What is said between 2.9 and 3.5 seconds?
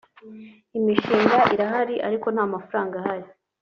ahari